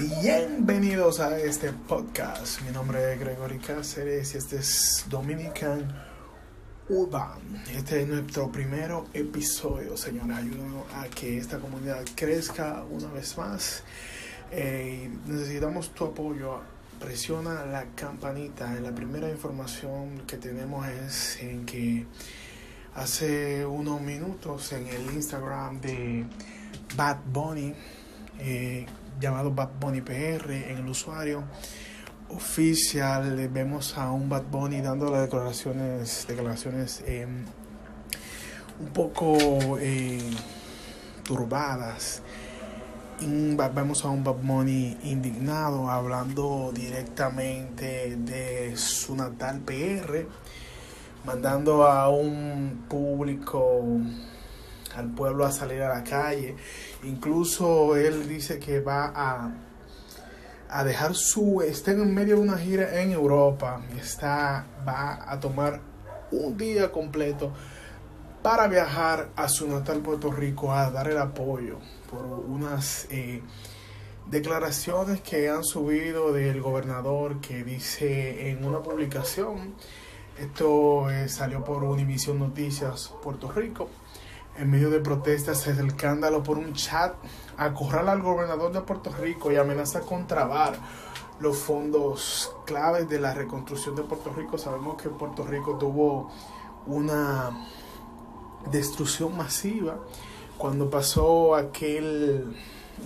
[0.00, 2.62] Bienvenidos a este podcast.
[2.62, 5.94] Mi nombre es Gregory Cáceres y este es Dominican
[6.88, 7.62] Urban.
[7.76, 10.38] Este es nuestro primer episodio, señores.
[10.38, 13.82] Ayúdanos a que esta comunidad crezca una vez más.
[14.50, 16.60] Eh, necesitamos tu apoyo.
[16.98, 18.72] Presiona la campanita.
[18.80, 22.06] La primera información que tenemos es en que
[22.94, 26.24] hace unos minutos en el Instagram de
[26.96, 27.74] Bad Bunny.
[28.38, 28.86] Eh,
[29.20, 31.44] llamado Bad Bunny PR en el usuario
[32.30, 33.48] oficial.
[33.48, 37.26] Vemos a un Bad Bunny dando las declaraciones declaraciones eh,
[38.80, 40.18] un poco eh,
[41.22, 42.22] turbadas.
[43.20, 50.26] Vemos a un Bad Bunny indignado hablando directamente de su natal PR
[51.24, 54.00] mandando a un público
[54.96, 56.56] al pueblo a salir a la calle.
[57.04, 59.52] Incluso él dice que va a,
[60.68, 65.80] a dejar su, está en medio de una gira en Europa, está, va a tomar
[66.32, 67.52] un día completo
[68.42, 71.78] para viajar a su natal Puerto Rico a dar el apoyo
[72.10, 73.42] por unas eh,
[74.30, 79.74] declaraciones que han subido del gobernador que dice en una publicación,
[80.38, 83.90] esto eh, salió por Univision Noticias Puerto Rico,
[84.58, 87.14] en medio de protestas es el escándalo por un chat
[87.56, 90.74] acorrala al gobernador de Puerto Rico y amenaza con trabar
[91.40, 94.58] los fondos claves de la reconstrucción de Puerto Rico.
[94.58, 96.30] Sabemos que Puerto Rico tuvo
[96.86, 97.66] una
[98.70, 99.98] destrucción masiva
[100.58, 102.54] cuando pasó aquel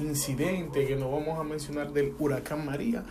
[0.01, 3.05] incidente que no vamos a mencionar del huracán María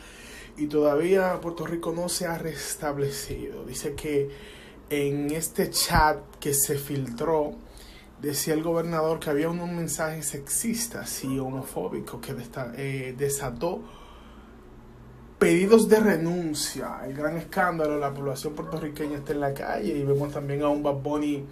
[0.57, 3.63] y todavía Puerto Rico no se ha restablecido.
[3.65, 4.29] Dice que
[4.89, 7.53] en este chat que se filtró
[8.23, 12.33] decía el gobernador que había unos mensajes sexistas y homofóbicos que
[12.77, 13.81] eh, desató
[15.37, 17.01] pedidos de renuncia.
[17.05, 20.81] El gran escándalo, la población puertorriqueña está en la calle y vemos también a un
[20.81, 21.45] Bad Bunny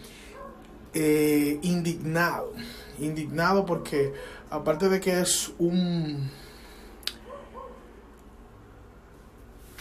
[0.94, 2.53] eh, indignado.
[3.00, 4.13] Indignado porque
[4.50, 6.31] aparte de que es un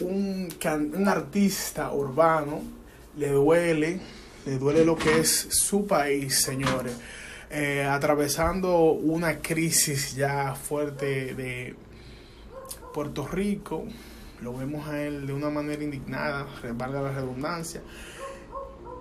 [0.01, 0.49] un,
[0.95, 2.63] un artista urbano,
[3.17, 4.01] le duele
[4.47, 6.95] le duele lo que es su país, señores,
[7.51, 11.75] eh, atravesando una crisis ya fuerte de
[12.95, 13.85] Puerto Rico.
[14.41, 17.83] Lo vemos a él de una manera indignada, valga la redundancia.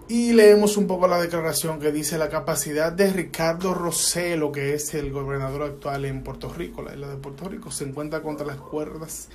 [0.09, 4.93] Y leemos un poco la declaración que dice la capacidad de Ricardo Roselo, que es
[4.95, 8.57] el gobernador actual en Puerto Rico, la isla de Puerto Rico, se encuentra contra las
[8.57, 9.29] cuerdas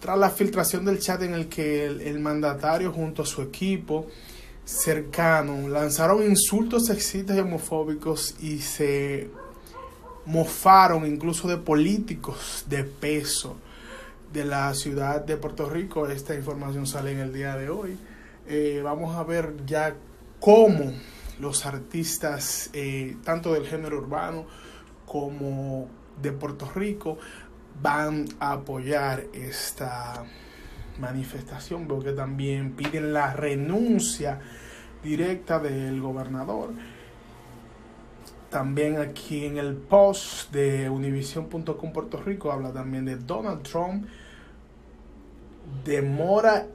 [0.00, 4.06] tras la filtración del chat en el que el mandatario junto a su equipo
[4.68, 9.30] cercano lanzaron insultos sexistas y homofóbicos y se
[10.26, 13.56] mofaron incluso de políticos de peso
[14.30, 16.06] de la ciudad de Puerto Rico.
[16.06, 17.96] Esta información sale en el día de hoy.
[18.46, 19.96] Eh, vamos a ver ya
[20.38, 20.92] cómo
[21.40, 24.44] los artistas, eh, tanto del género urbano
[25.06, 25.88] como
[26.20, 27.16] de Puerto Rico,
[27.80, 30.26] van a apoyar esta
[30.98, 34.40] manifestación, porque también piden la renuncia
[35.02, 36.70] directa del gobernador.
[38.50, 44.06] También aquí en el post de univision.com Puerto Rico habla también de Donald Trump
[45.84, 46.66] demora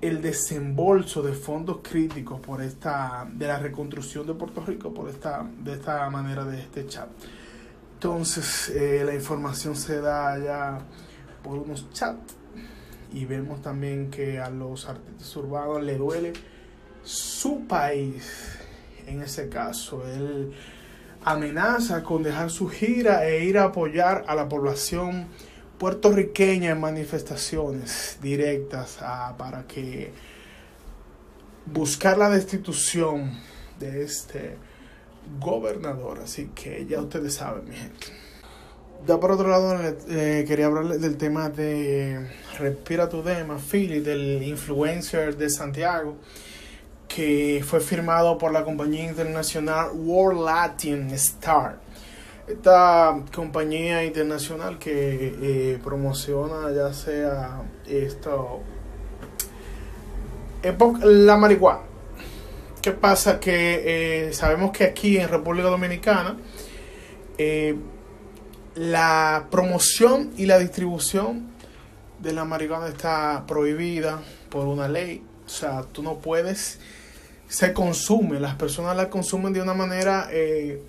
[0.00, 5.44] el desembolso de fondos críticos por esta de la reconstrucción de Puerto Rico por esta
[5.58, 7.08] de esta manera de este chat.
[7.94, 10.78] Entonces eh, la información se da ya
[11.42, 12.36] por unos chats
[13.12, 16.32] y vemos también que a los artistas urbanos le duele
[17.02, 18.58] su país.
[19.06, 20.52] En ese caso, él
[21.24, 25.26] amenaza con dejar su gira e ir a apoyar a la población
[25.78, 28.98] puertorriqueña en manifestaciones directas
[29.38, 30.12] para que
[31.66, 33.32] buscar la destitución
[33.78, 34.56] de este
[35.40, 36.20] gobernador.
[36.20, 38.27] Así que ya ustedes saben, mi gente.
[39.06, 39.76] Ya por otro lado,
[40.10, 42.26] eh, quería hablarles del tema de
[42.58, 46.16] Respira tu Dema, Philly, del influencer de Santiago,
[47.06, 51.78] que fue firmado por la compañía internacional World Latin Star.
[52.46, 58.60] Esta compañía internacional que eh, promociona ya sea esto,
[61.04, 61.80] la marihuana.
[62.82, 63.38] ¿Qué pasa?
[63.38, 66.36] Que eh, sabemos que aquí en República Dominicana,
[68.78, 71.48] la promoción y la distribución
[72.20, 75.20] de la marihuana está prohibida por una ley.
[75.44, 76.78] O sea, tú no puedes,
[77.48, 80.80] se consume, las personas la consumen de una manera eh,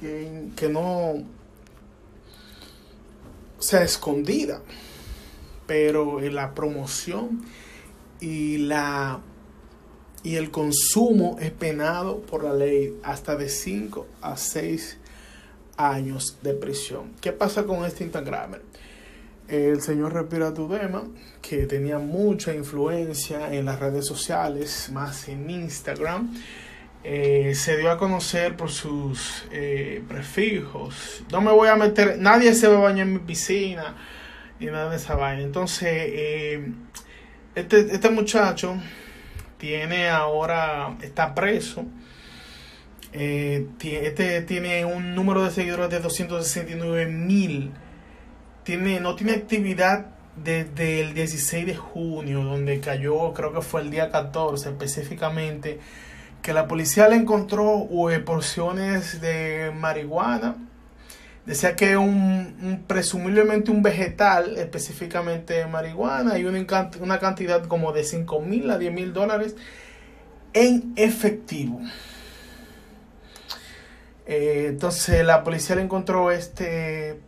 [0.00, 1.22] que, no,
[3.60, 4.60] sea, escondida,
[5.68, 7.44] pero la promoción
[8.20, 9.20] y la
[10.24, 14.98] y el consumo es penado por la ley hasta de 5 a 6
[15.76, 17.12] años de prisión.
[17.20, 18.56] ¿Qué pasa con este Instagram?
[19.48, 21.04] El señor Respira Tudema,
[21.40, 26.34] que tenía mucha influencia en las redes sociales, más en Instagram,
[27.04, 31.24] eh, se dio a conocer por sus eh, prefijos.
[31.32, 33.96] No me voy a meter, nadie se va a bañar en mi piscina
[34.60, 35.42] y nada de esa vaina.
[35.42, 36.72] Entonces, eh,
[37.56, 38.76] este, este muchacho
[39.58, 41.84] tiene ahora, está preso.
[43.12, 47.72] Este tiene un número de seguidores de 269 mil.
[48.64, 50.06] Tiene, no tiene actividad
[50.36, 55.80] desde el 16 de junio, donde cayó, creo que fue el día 14 específicamente
[56.42, 60.56] que la policía le encontró eh, porciones de marihuana.
[61.46, 68.40] Decía que un, presumiblemente un vegetal, específicamente marihuana, y una, una cantidad como de 5
[68.40, 69.56] mil a 10 mil dólares
[70.52, 71.80] en efectivo.
[74.26, 77.20] Eh, entonces la policía le encontró este,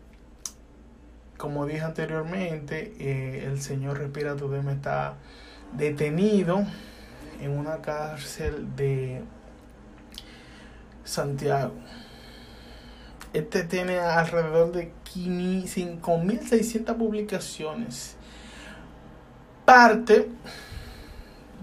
[1.37, 5.15] como dije anteriormente, eh, el señor Respira Tudem está
[5.73, 6.65] detenido
[7.41, 9.23] en una cárcel de
[11.05, 11.75] Santiago.
[13.33, 18.17] Este tiene alrededor de 5.600 publicaciones.
[19.65, 20.29] Parte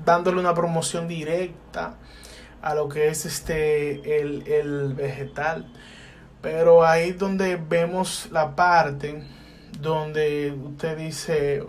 [0.05, 1.95] dándole una promoción directa
[2.61, 5.71] a lo que es este el, el vegetal.
[6.41, 9.23] Pero ahí donde vemos la parte
[9.79, 11.63] donde usted dice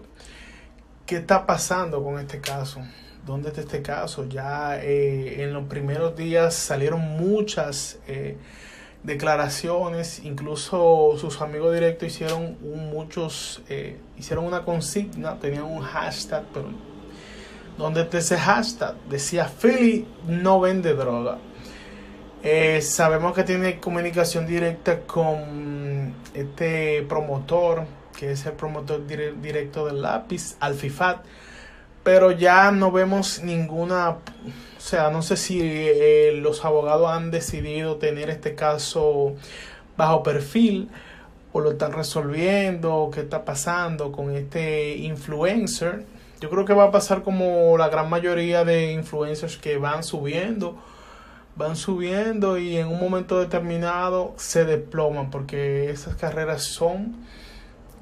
[1.07, 2.81] qué está pasando con este caso.
[3.27, 4.29] ¿Dónde está este caso?
[4.29, 8.37] Ya eh, en los primeros días salieron muchas eh,
[9.05, 16.71] declaraciones, incluso sus amigos directos hicieron muchos, eh, hicieron una consigna, tenían un hashtag, pero
[17.79, 18.95] ¿dónde está ese hashtag?
[19.09, 21.39] Decía Philly no vende droga.
[22.81, 27.85] sabemos que tiene comunicación directa con este promotor,
[28.19, 31.25] que es el promotor directo del lápiz, Alfifat
[32.03, 34.17] pero ya no vemos ninguna, o
[34.79, 39.37] sea, no sé si eh, los abogados han decidido tener este caso
[39.97, 40.89] bajo perfil
[41.53, 46.05] o lo están resolviendo, qué está pasando con este influencer.
[46.43, 50.77] Yo creo que va a pasar como la gran mayoría de influencers que van subiendo,
[51.55, 57.15] van subiendo y en un momento determinado se desploman porque esas carreras son,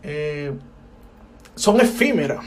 [0.02, 0.54] eh,
[1.54, 2.42] son efímeras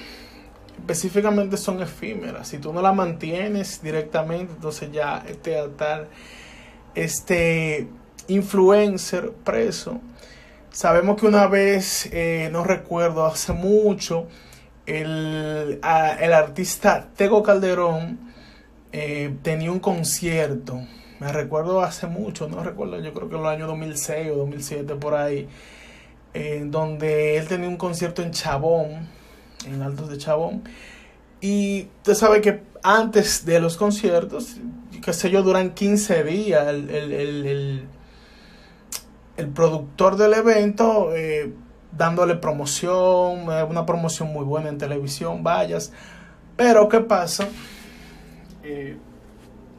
[0.79, 2.47] específicamente son efímeras.
[2.47, 6.07] Si tú no la mantienes directamente, entonces ya este tal,
[6.95, 7.87] este
[8.27, 10.01] influencer preso.
[10.71, 14.27] Sabemos que una vez, eh, no recuerdo, hace mucho,
[14.85, 15.79] el,
[16.19, 18.19] el artista Tego Calderón
[18.91, 20.79] eh, tenía un concierto.
[21.19, 24.95] Me recuerdo hace mucho, no recuerdo, yo creo que en los años 2006 o 2007
[24.95, 25.47] por ahí,
[26.33, 29.07] en donde él tenía un concierto en Chabón
[29.65, 30.63] en Altos de Chabón.
[31.41, 34.57] Y usted sabe que antes de los conciertos,
[35.03, 36.67] qué sé yo, duran 15 días.
[36.67, 37.87] El, el,
[39.37, 41.53] el, productor del evento eh,
[41.97, 45.91] dándole promoción, eh, una promoción muy buena en televisión, vayas.
[46.55, 47.47] Pero ¿qué pasa?
[48.63, 48.97] Eh,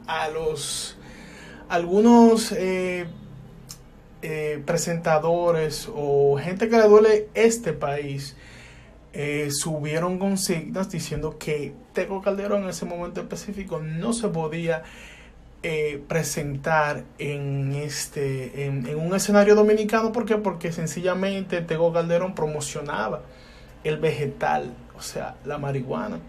[0.07, 0.97] a los
[1.67, 2.53] algunos
[4.65, 8.35] presentadores o gente que le duele este país
[9.17, 14.83] eh, subieron consignas diciendo que Teco Calderón en ese momento específico no se podía
[15.67, 20.11] eh, presentar en este en, un escenario dominicano.
[20.11, 20.37] ¿por qué?
[20.37, 23.23] porque sencillamente Tego Calderón promocionaba
[23.83, 26.19] el vegetal o sea la marihuana.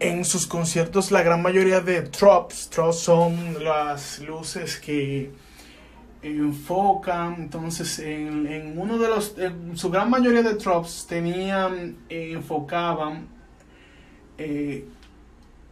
[0.00, 5.32] En sus conciertos la gran mayoría de trops trops son las luces que
[6.22, 9.34] enfocan, entonces en, uno de los,
[9.74, 13.28] su gran mayoría de tropes tenían, eh, enfocaban
[14.38, 14.86] eh,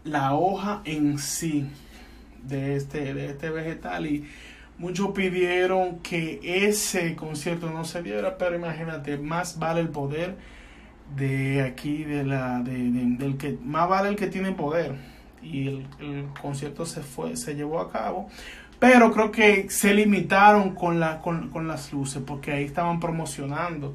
[0.04, 1.68] la hoja en sí
[2.42, 4.26] de este, de este vegetal y
[4.78, 10.36] muchos pidieron que ese concierto no se diera, pero imagínate, más vale el poder
[11.16, 14.94] de aquí, de la, del que, más vale el que tiene poder
[15.42, 18.28] y el, el concierto se fue, se llevó a cabo
[18.80, 23.94] pero creo que se limitaron con, la, con, con las luces porque ahí estaban promocionando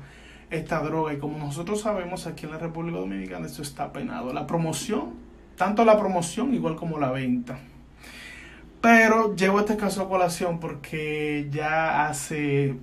[0.51, 4.31] esta droga y como nosotros sabemos aquí en la República Dominicana esto está penado.
[4.31, 5.15] La promoción,
[5.55, 7.57] tanto la promoción igual como la venta.
[8.81, 12.75] Pero llevo este caso a colación porque ya hace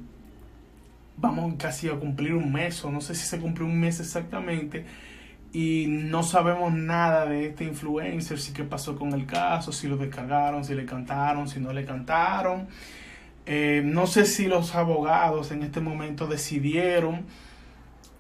[1.17, 4.85] vamos casi a cumplir un mes, o no sé si se cumplió un mes exactamente,
[5.53, 9.97] y no sabemos nada de este influencer, si qué pasó con el caso, si lo
[9.97, 12.67] descargaron, si le cantaron, si no le cantaron.
[13.45, 17.27] Eh, no sé si los abogados en este momento decidieron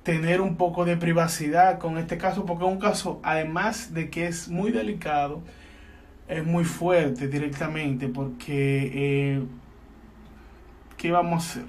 [0.02, 4.26] tener un poco de privacidad con este caso, porque es un caso, además de que
[4.26, 5.42] es muy delicado,
[6.28, 9.42] es muy fuerte directamente, porque eh,
[10.96, 11.64] ¿qué vamos a hacer?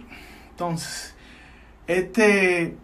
[0.52, 1.16] Entonces,
[1.88, 2.76] este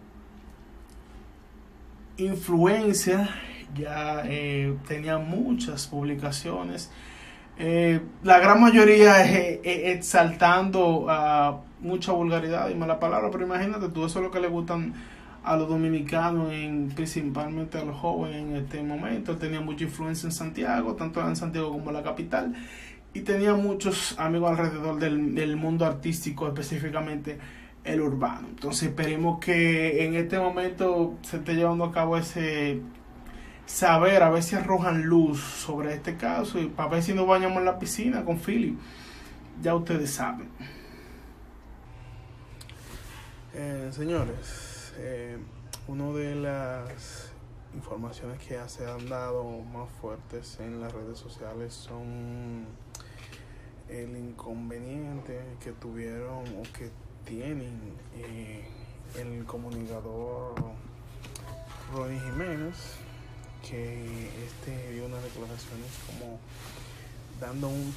[2.16, 3.30] influencia
[3.74, 6.90] ya eh, tenía muchas publicaciones.
[7.58, 14.04] Eh, la gran mayoría es, exaltando a mucha vulgaridad y mala palabra, pero imagínate tú,
[14.04, 14.94] eso es lo que le gustan
[15.42, 19.36] a los dominicanos, en, principalmente a los jóvenes en este momento.
[19.36, 22.54] tenía mucha influencia en Santiago, tanto en Santiago como en la capital,
[23.14, 27.38] y tenía muchos amigos alrededor del, del mundo artístico, específicamente
[27.84, 28.48] el urbano.
[28.48, 32.80] Entonces esperemos que en este momento se esté llevando a cabo ese
[33.66, 37.58] saber, a ver si arrojan luz sobre este caso y para ver si nos bañamos
[37.58, 38.78] en la piscina con Philip.
[39.62, 40.48] Ya ustedes saben.
[43.54, 45.38] Eh, señores, eh,
[45.88, 47.30] una de las
[47.74, 52.66] informaciones que se han dado más fuertes en las redes sociales son
[53.88, 56.90] el inconveniente que tuvieron o que
[57.24, 57.78] tienen
[58.16, 58.64] eh,
[59.18, 60.54] el comunicador
[61.92, 62.76] Ronnie Jiménez,
[63.68, 66.38] que este dio unas declaraciones como
[67.40, 67.94] dando un,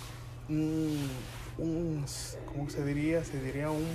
[0.49, 1.09] un,
[1.57, 2.05] un
[2.47, 3.23] ¿cómo se diría?
[3.23, 3.87] Se diría un,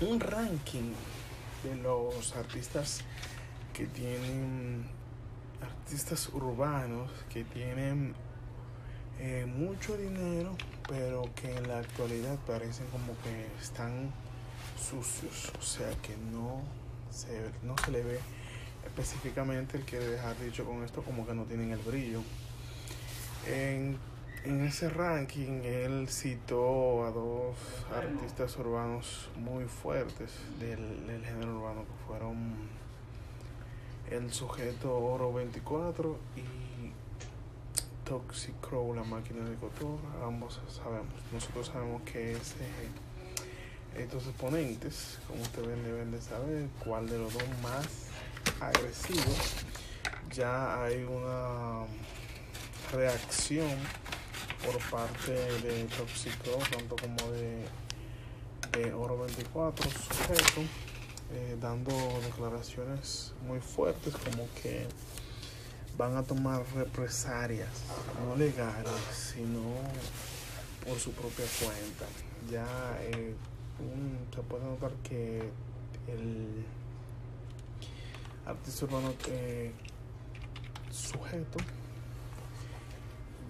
[0.00, 0.92] un ranking
[1.62, 3.00] de los artistas
[3.74, 4.86] que tienen
[5.62, 8.14] artistas urbanos que tienen
[9.18, 10.56] eh, mucho dinero
[10.88, 14.12] pero que en la actualidad parecen como que están
[14.78, 16.62] sucios, o sea que no
[17.10, 18.20] se, no se le ve
[18.84, 22.22] específicamente, el quiere dejar dicho con esto como que no tienen el brillo.
[23.46, 23.98] En,
[24.48, 27.56] ese ranking él citó a dos
[27.94, 32.54] artistas urbanos muy fuertes del, del género urbano que fueron
[34.10, 36.66] el sujeto Oro 24 y
[38.04, 41.12] Toxic Crow, la máquina de Couture, ambos sabemos.
[41.32, 42.54] Nosotros sabemos que es
[43.96, 47.86] estos exponentes, como ustedes deben de saber, cuál de los dos más
[48.60, 49.54] agresivos.
[50.32, 51.84] Ya hay una
[52.92, 53.70] reacción
[54.66, 57.64] por parte de Toxico, tanto como de,
[58.92, 60.60] Oro 24, sujeto,
[61.32, 61.92] eh, dando
[62.22, 64.86] declaraciones muy fuertes como que
[65.96, 67.70] van a tomar represalias,
[68.26, 68.92] no legales,
[69.34, 69.62] sino
[70.84, 72.04] por su propia cuenta.
[72.50, 73.34] Ya eh,
[74.34, 75.48] se puede notar que
[76.08, 76.64] el
[78.44, 79.72] artista urbano eh,
[80.90, 81.58] sujeto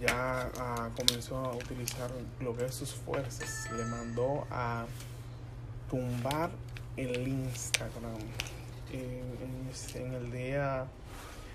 [0.01, 2.11] ya ah, comenzó a utilizar
[2.41, 3.71] lo que es sus fuerzas.
[3.77, 4.87] Le mandó a
[5.91, 6.51] tumbar
[6.97, 8.19] el Instagram
[8.93, 10.87] en, en, el día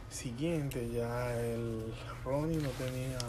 [0.09, 0.89] siguiente.
[0.91, 1.93] Ya el
[2.23, 3.19] Ronnie no tenía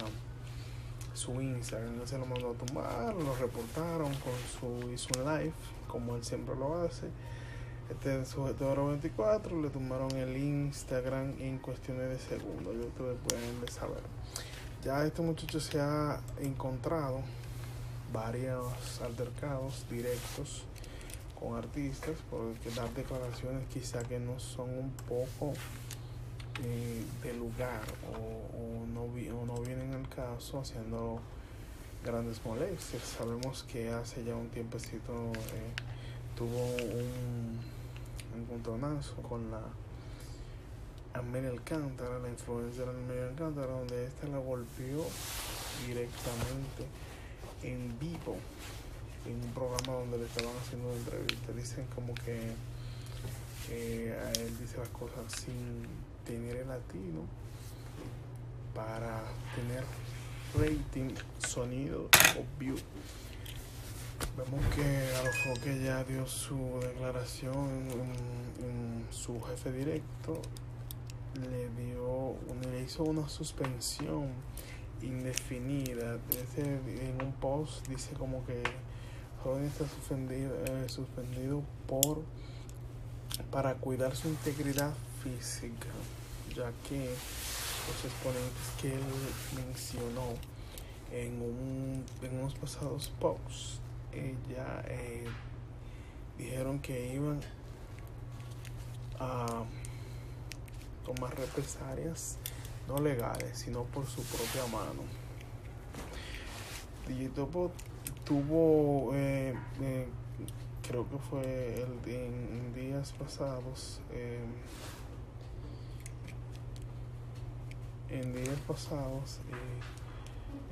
[1.14, 5.52] su Instagram, se lo mandó a tumbar, lo reportaron con su hizo un live,
[5.86, 7.08] como él siempre lo hace.
[7.90, 13.68] Este sujeto de 24 le tumbaron el Instagram en cuestiones de segundos, ya ustedes pueden
[13.68, 14.02] saber.
[14.84, 17.20] Ya este muchacho se ha encontrado
[18.12, 20.64] varios altercados directos
[21.38, 25.52] con artistas porque dar declaraciones quizá que no son un poco
[26.64, 31.20] eh, de lugar o, no o no vienen al caso haciendo
[32.04, 33.04] grandes molestias.
[33.04, 35.72] Sabemos que hace ya un tiempecito eh,
[36.36, 37.56] tuvo un
[38.36, 39.62] encontronazo con la
[41.14, 45.04] Amelia Alcántara, la influencia de Amelia Alcántara, donde esta la golpeó
[45.86, 46.86] directamente
[47.62, 48.36] en vivo
[49.26, 51.52] en un programa donde le estaban haciendo una entrevista.
[51.52, 52.54] Dicen como que
[53.72, 55.86] a él dice las cosas sin
[56.26, 57.22] tener el latino
[58.74, 59.22] para
[59.54, 59.84] tener
[60.54, 62.76] rating, sonido o view.
[64.36, 67.68] Vemos que a que ya dio su declaración
[68.60, 70.40] en, su jefe directo,
[71.40, 72.36] le dio,
[72.70, 74.28] le hizo una suspensión
[75.02, 76.18] indefinida.
[76.56, 78.62] en un post dice como que
[79.42, 82.22] joven está suspendido, eh, suspendido por
[83.50, 85.88] para cuidar su integridad física,
[86.54, 87.06] ya que
[87.88, 89.02] los exponentes que él
[89.56, 90.34] mencionó
[91.10, 93.80] en, un, en unos pasados posts,
[94.12, 95.26] ella eh,
[96.38, 97.40] dijeron que iban
[99.18, 99.64] a
[101.04, 102.38] tomar represalias
[102.88, 105.02] no legales, sino por su propia mano.
[107.06, 107.70] Digitopo
[108.24, 110.08] tuvo, eh, eh,
[110.86, 114.44] creo que fue el, en, días pasados, eh,
[118.10, 119.40] en días pasados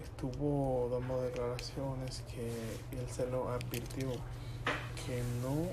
[0.03, 2.49] estuvo dando declaraciones que
[2.99, 4.11] él se lo advirtió
[5.07, 5.67] que no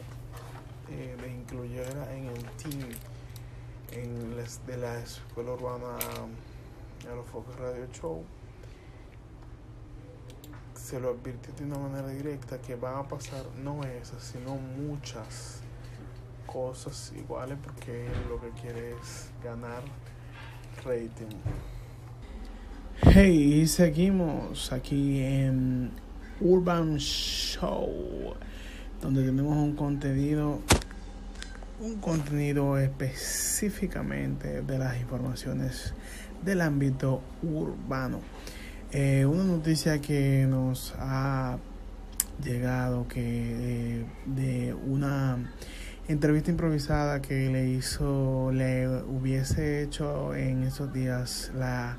[0.88, 2.90] le incluyera en el team
[3.91, 5.98] en de la escuela urbana
[7.10, 8.24] a los Focus Radio Show
[10.88, 15.62] se lo advirtió de una manera directa que van a pasar no esas, sino muchas
[16.46, 19.82] cosas iguales porque lo que quiere es ganar
[20.86, 21.36] rating.
[23.01, 25.91] Hey, y seguimos aquí en
[26.39, 28.36] Urban Show,
[29.01, 30.62] donde tenemos un contenido,
[31.79, 35.93] un contenido específicamente de las informaciones
[36.43, 38.19] del ámbito urbano.
[38.91, 41.57] Eh, una noticia que nos ha
[42.43, 45.38] llegado que de una
[46.07, 51.98] entrevista improvisada que le hizo, le hubiese hecho en esos días la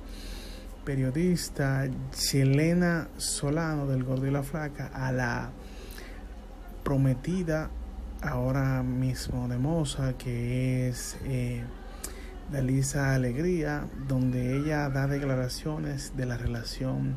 [0.84, 5.50] periodista chilena Solano del Gordo y la Flaca a la
[6.82, 7.68] prometida
[8.22, 11.62] ahora mismo de Moza que es eh,
[12.50, 17.16] Dalisa Alegría, donde ella da declaraciones de la relación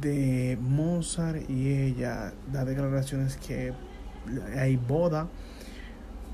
[0.00, 3.72] de Mozart y ella da declaraciones que
[4.56, 5.28] hay boda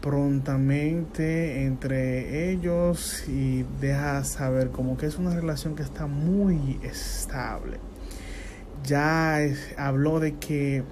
[0.00, 7.80] prontamente entre ellos y deja saber como que es una relación que está muy estable.
[8.84, 9.40] Ya
[9.76, 10.84] habló de que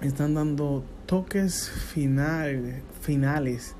[0.00, 3.74] están dando toques finales, finales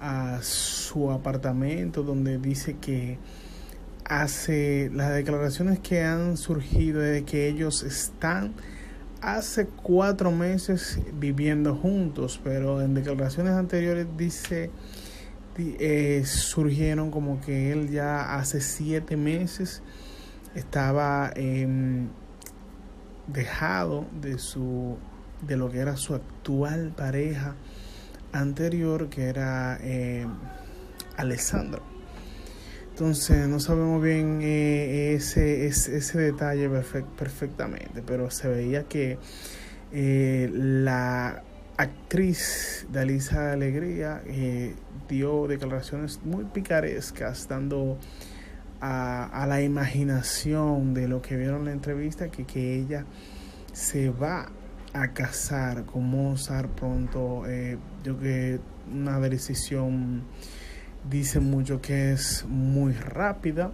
[0.00, 3.18] a su apartamento donde dice que
[4.04, 8.52] hace las declaraciones que han surgido de que ellos están
[9.20, 14.70] hace cuatro meses viviendo juntos, pero en declaraciones anteriores dice
[15.58, 19.82] eh, surgieron como que él ya hace siete meses
[20.54, 22.08] estaba em,
[23.28, 24.96] dejado de su
[25.42, 27.54] de lo que era su actual pareja
[28.32, 30.26] anterior que era eh,
[31.16, 31.82] Alessandro.
[32.90, 36.68] Entonces no sabemos bien eh, ese, ese, detalle
[37.16, 39.18] perfectamente, pero se veía que
[39.92, 41.42] eh, la
[41.76, 44.22] actriz Dalisa Alegría
[45.08, 47.98] dio declaraciones muy picarescas, dando
[48.80, 53.06] a, a, la imaginación de lo que vieron en la entrevista que, que ella
[53.72, 54.50] se va
[54.92, 57.44] a casar con Mozart pronto.
[57.46, 58.60] Eh, yo que
[58.92, 60.22] una decisión
[61.08, 63.72] dice mucho que es muy rápida,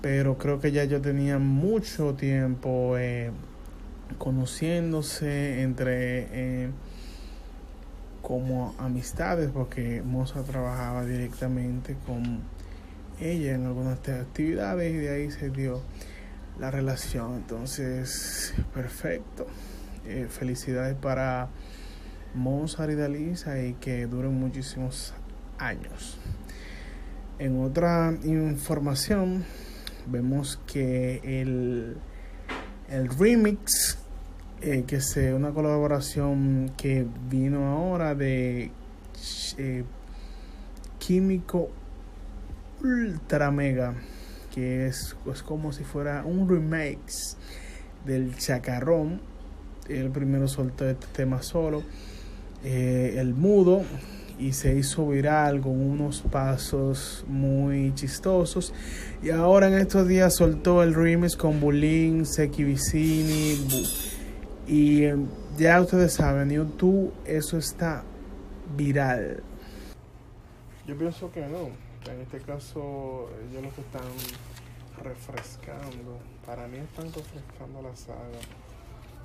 [0.00, 3.30] pero creo que ya yo tenía mucho tiempo eh,
[4.18, 6.70] conociéndose entre eh,
[8.22, 12.40] como amistades, porque Mozart trabajaba directamente con
[13.20, 15.80] ella en algunas actividades y de ahí se dio
[16.60, 17.34] la relación.
[17.34, 19.46] Entonces, perfecto.
[20.10, 21.50] Eh, felicidades para
[22.34, 25.12] Mozart y Dalisa y que duren muchísimos
[25.58, 26.16] años.
[27.38, 29.44] En otra información,
[30.06, 31.98] vemos que el,
[32.88, 33.98] el remix,
[34.62, 38.70] eh, que es una colaboración que vino ahora de
[39.58, 39.84] eh,
[40.98, 41.68] Químico
[42.82, 43.92] Ultra Mega,
[44.54, 47.36] que es, es como si fuera un remix
[48.06, 49.27] del Chacarrón
[49.88, 51.82] él primero soltó este tema solo,
[52.64, 53.82] eh, el mudo,
[54.38, 58.72] y se hizo viral con unos pasos muy chistosos.
[59.22, 63.58] Y ahora en estos días soltó el remix con Bulín, Seki Vicini.
[64.66, 68.04] Y em, ya ustedes saben, en YouTube eso está
[68.76, 69.42] viral.
[70.86, 71.70] Yo pienso que no.
[72.10, 74.08] En este caso, ellos lo están
[75.02, 76.18] refrescando.
[76.46, 78.38] Para mí están refrescando la saga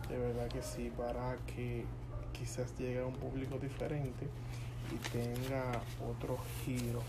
[0.09, 1.85] de verdad que sí, para que
[2.31, 4.27] quizás llegue a un público diferente
[4.91, 7.01] y tenga otro giro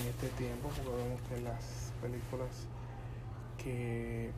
[0.00, 2.66] en este tiempo, porque vemos que las películas
[3.58, 4.30] que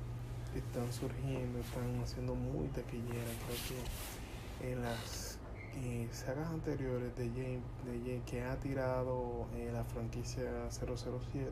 [0.54, 3.36] están surgiendo están haciendo muy taquilleras.
[3.46, 5.38] Creo que en las
[5.76, 7.62] eh, sagas anteriores de James,
[8.04, 11.50] de que ha tirado eh, la franquicia 007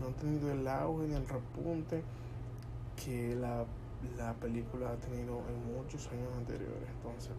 [0.00, 2.02] no han tenido el auge ni el repunte
[3.04, 3.64] que la
[4.16, 6.88] la película ha tenido en muchos años anteriores.
[6.96, 7.32] Entonces,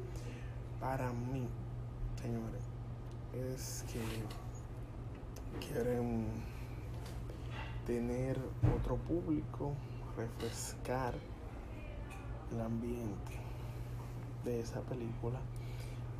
[0.79, 1.47] para mí,
[2.21, 2.63] señores,
[3.33, 4.01] es que
[5.67, 6.27] quieren
[7.85, 8.39] tener
[8.77, 9.73] otro público,
[10.17, 11.13] refrescar
[12.51, 13.39] el ambiente
[14.43, 15.39] de esa película,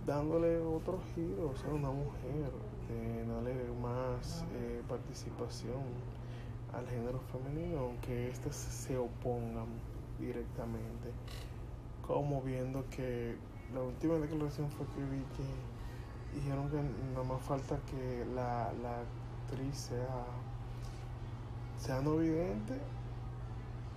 [0.06, 2.51] dándole otro giro, o sea, una mujer,
[3.43, 5.82] darle más eh, participación
[6.73, 9.67] al género femenino, aunque éstas se opongan
[10.21, 11.12] directamente,
[12.05, 13.36] como viendo que
[13.73, 16.77] la última declaración fue que vi que dijeron que
[17.13, 19.01] nada más falta que la, la
[19.47, 20.25] actriz sea,
[21.77, 22.79] sea no vidente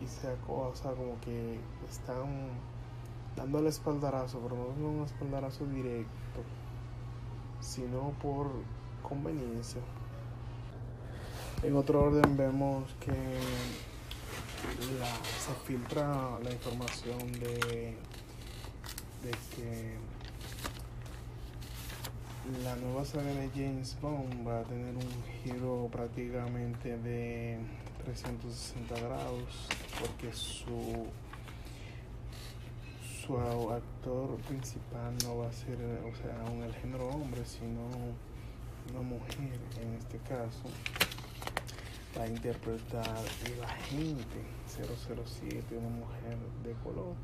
[0.01, 2.51] y sea cosa como que están
[3.37, 6.41] dando el espaldarazo, pero no un espaldarazo directo,
[7.61, 8.49] sino por
[9.03, 9.81] conveniencia.
[11.63, 13.13] En otro orden vemos que
[15.39, 17.97] se filtra la información de,
[19.23, 19.95] de que
[22.63, 27.59] la nueva saga de James Bond va a tener un giro prácticamente de
[28.05, 31.07] 360 grados porque su
[33.25, 37.81] su actor principal no va a ser o sea un el género hombre sino
[38.91, 40.65] una mujer en este caso
[42.21, 47.15] a interpretar el agente 007 una mujer de color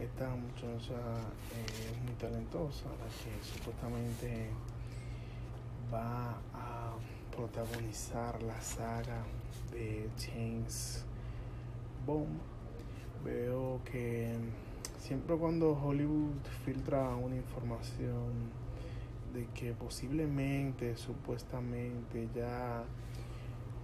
[0.00, 4.50] esta muchacha eh, es muy talentosa la que supuestamente
[5.92, 6.94] va a
[7.34, 9.24] protagonizar la saga
[9.72, 11.04] de James
[12.06, 12.38] Bond.
[13.24, 14.36] Veo que
[15.00, 18.52] siempre cuando Hollywood filtra una información
[19.34, 22.84] de que posiblemente, supuestamente ya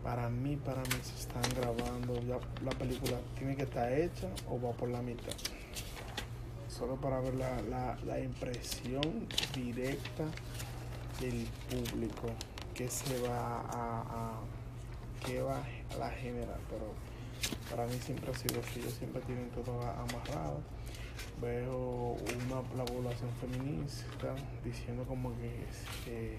[0.04, 4.60] para mí, para mí se están grabando, ya la película tiene que estar hecha o
[4.60, 5.32] va por la mitad.
[6.68, 10.24] Solo para ver la, la, impresión directa
[11.20, 12.28] del público
[12.74, 14.40] que se va a,
[15.24, 15.56] que va
[15.94, 16.92] a la generar, pero
[17.70, 20.60] para mí siempre ha sido así, ellos siempre tienen todo amarrado.
[21.40, 25.32] Veo una, la población feminista diciendo como
[26.04, 26.38] que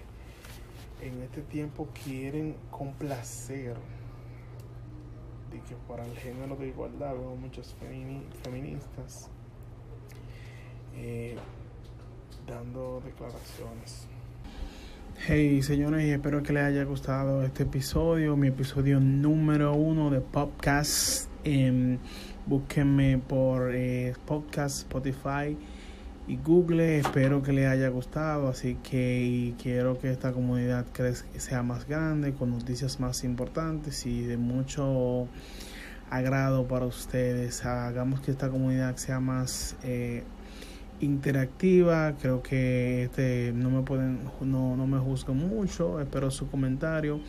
[1.02, 3.76] en este tiempo quieren complacer
[5.52, 7.74] y que para el género de igualdad veo muchos
[8.42, 9.30] feministas
[10.96, 11.36] eh,
[12.46, 14.08] dando declaraciones.
[15.26, 21.30] Hey señores, espero que les haya gustado este episodio, mi episodio número uno de Podcast.
[21.44, 21.98] Eh,
[22.46, 25.56] Búsquenme por eh, podcast, Spotify
[26.26, 26.98] y Google.
[26.98, 28.48] Espero que les haya gustado.
[28.48, 34.22] Así que quiero que esta comunidad crezca, sea más grande, con noticias más importantes y
[34.22, 35.28] de mucho
[36.10, 37.64] agrado para ustedes.
[37.64, 40.24] Hagamos que esta comunidad sea más eh,
[41.00, 42.14] interactiva.
[42.20, 46.00] Creo que este no me pueden, no, no me juzguen mucho.
[46.00, 47.20] Espero su comentario.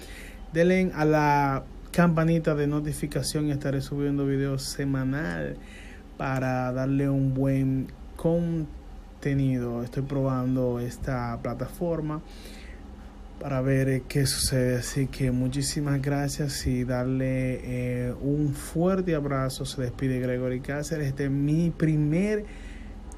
[0.53, 5.57] Denle a la campanita de notificación y estaré subiendo videos semanal
[6.17, 8.76] para darle un buen contenido.
[9.27, 12.21] Estoy probando esta plataforma
[13.41, 14.77] para ver eh, qué sucede.
[14.77, 19.65] Así que muchísimas gracias y darle eh, un fuerte abrazo.
[19.65, 21.07] Se despide Gregory Cáceres.
[21.07, 22.45] Este es mi primer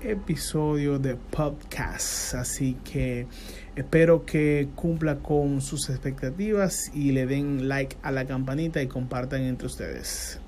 [0.01, 2.33] episodio de podcast.
[2.33, 3.27] Así que
[3.75, 9.41] espero que cumpla con sus expectativas y le den like a la campanita y compartan
[9.41, 10.39] entre ustedes.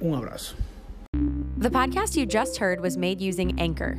[0.00, 0.54] Un abrazo.
[1.58, 3.98] The podcast you just heard was made using Anchor.